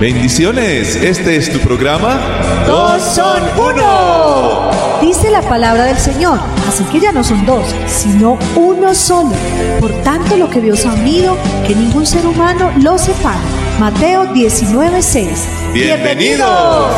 [0.00, 2.18] Bendiciones, este es tu programa.
[2.66, 4.70] Dos son uno.
[5.02, 9.32] Dice la palabra del Señor, así que ya no son dos, sino uno solo.
[9.78, 11.36] Por tanto, lo que Dios ha unido,
[11.66, 13.40] que ningún ser humano lo separe.
[13.78, 15.26] Mateo 19:6.
[15.74, 16.88] Bienvenidos.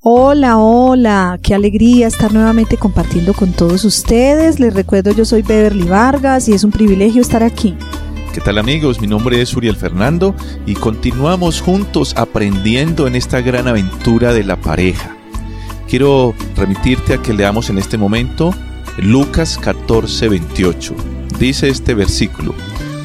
[0.00, 4.60] Hola, hola, qué alegría estar nuevamente compartiendo con todos ustedes.
[4.60, 7.76] Les recuerdo, yo soy Beverly Vargas y es un privilegio estar aquí.
[8.32, 9.00] ¿Qué tal amigos?
[9.00, 10.34] Mi nombre es Uriel Fernando
[10.66, 15.16] y continuamos juntos aprendiendo en esta gran aventura de la pareja.
[15.88, 18.54] Quiero remitirte a que leamos en este momento
[18.98, 20.94] Lucas 14, 28.
[21.38, 22.54] Dice este versículo,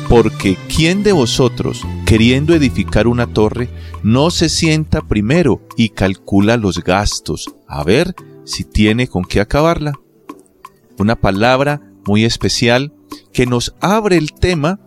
[0.10, 3.70] porque ¿quién de vosotros, queriendo edificar una torre,
[4.04, 9.94] no se sienta primero y calcula los gastos, a ver si tiene con qué acabarla?
[11.00, 12.94] Una palabra muy especial
[13.32, 14.80] que nos abre el tema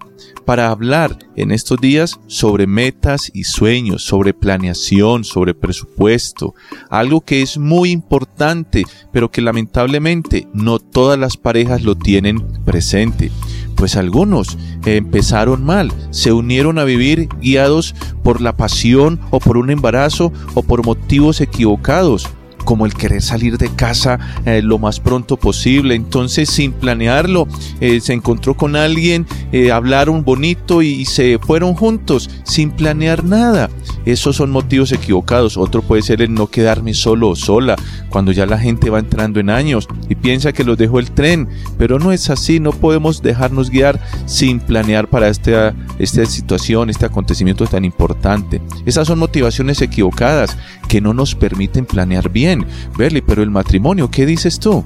[0.45, 6.55] para hablar en estos días sobre metas y sueños, sobre planeación, sobre presupuesto,
[6.89, 13.31] algo que es muy importante, pero que lamentablemente no todas las parejas lo tienen presente.
[13.75, 19.71] Pues algunos empezaron mal, se unieron a vivir guiados por la pasión o por un
[19.71, 22.29] embarazo o por motivos equivocados
[22.67, 25.95] como el querer salir de casa eh, lo más pronto posible.
[25.95, 27.49] Entonces, sin planearlo,
[27.81, 33.71] eh, se encontró con alguien, eh, hablaron bonito y, se fueron juntos, sin planear nada.
[34.05, 35.57] Esos son motivos equivocados.
[35.57, 37.77] Otro puede ser el no quedarme solo o sola,
[38.11, 41.49] cuando ya la gente va entrando en años y piensa que los dejó el tren.
[41.79, 47.07] Pero no es así, no podemos dejarnos guiar sin planear para esta, esta situación, este
[47.07, 48.61] acontecimiento tan importante.
[48.85, 50.57] Esas son motivaciones equivocadas
[50.89, 52.56] que no nos permiten planear bien
[52.97, 54.85] bien, pero el matrimonio, ¿qué dices tú?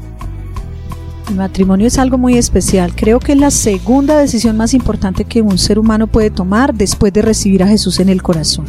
[1.29, 2.93] El matrimonio es algo muy especial.
[2.97, 7.13] Creo que es la segunda decisión más importante que un ser humano puede tomar después
[7.13, 8.67] de recibir a Jesús en el corazón.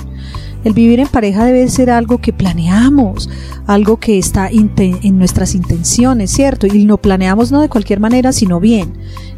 [0.64, 3.32] El vivir en pareja debe ser algo que planeamos,
[3.66, 6.68] algo que está en nuestras intenciones, ¿cierto?
[6.68, 8.94] Y lo planeamos no de cualquier manera, sino bien.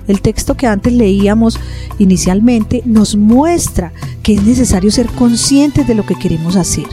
[0.09, 1.57] El texto que antes leíamos
[1.97, 6.87] inicialmente nos muestra que es necesario ser conscientes de lo que queremos hacer.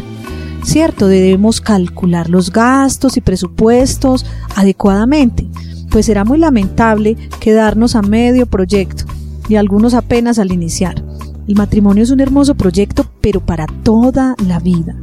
[0.64, 1.06] ¿Cierto?
[1.06, 4.26] Debemos calcular los gastos y presupuestos
[4.56, 5.46] adecuadamente,
[5.90, 9.04] pues será muy lamentable quedarnos a medio proyecto
[9.48, 11.02] y algunos apenas al iniciar.
[11.48, 14.94] El matrimonio es un hermoso proyecto, pero para toda la vida,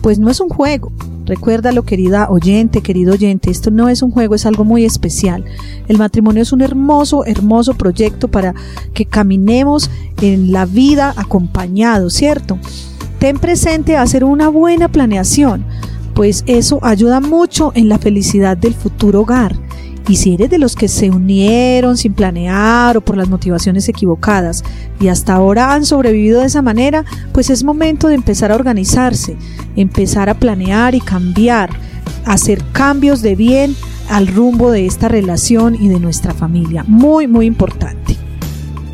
[0.00, 0.92] pues no es un juego.
[1.26, 5.44] Recuérdalo, querida oyente, querido oyente, esto no es un juego, es algo muy especial.
[5.86, 8.54] El matrimonio es un hermoso, hermoso proyecto para
[8.94, 9.90] que caminemos
[10.22, 12.58] en la vida acompañados, ¿cierto?
[13.20, 15.64] Ten presente hacer una buena planeación,
[16.14, 19.54] pues eso ayuda mucho en la felicidad del futuro hogar.
[20.08, 24.64] Y si eres de los que se unieron sin planear o por las motivaciones equivocadas
[24.98, 29.36] y hasta ahora han sobrevivido de esa manera, pues es momento de empezar a organizarse,
[29.76, 31.70] empezar a planear y cambiar,
[32.24, 33.76] hacer cambios de bien
[34.08, 36.84] al rumbo de esta relación y de nuestra familia.
[36.88, 38.09] Muy, muy importante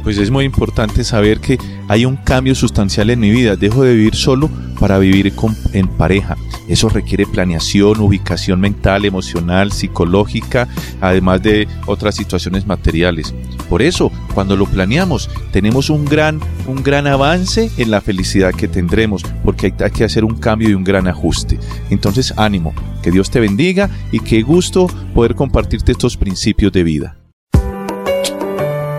[0.06, 1.59] pues es muy importante saber que
[1.89, 3.56] hay un cambio sustancial en mi vida.
[3.56, 5.33] Dejo de vivir solo para vivir
[5.72, 6.37] en pareja.
[6.69, 10.69] Eso requiere planeación, ubicación mental, emocional, psicológica,
[11.00, 13.34] además de otras situaciones materiales.
[13.69, 18.69] Por eso, cuando lo planeamos, tenemos un gran, un gran avance en la felicidad que
[18.69, 21.59] tendremos, porque hay que hacer un cambio y un gran ajuste.
[21.91, 22.72] Entonces, ánimo,
[23.03, 27.16] que Dios te bendiga y qué gusto poder compartirte estos principios de vida.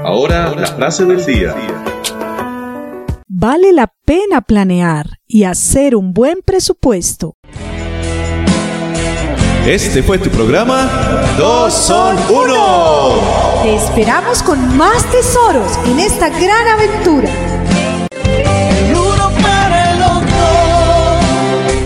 [0.08, 1.54] Ahora la frase del día.
[3.28, 7.36] Vale la pena planear y hacer un buen presupuesto.
[9.66, 10.90] Este fue tu programa
[11.38, 13.16] Dos son uno.
[13.64, 17.57] Te esperamos con más tesoros en esta gran aventura.